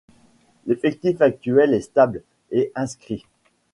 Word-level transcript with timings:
L'effectif 0.65 1.21
actuel 1.21 1.75
est 1.75 1.81
stable, 1.81 2.23
et 2.49 2.71
inscrits. 2.73 3.27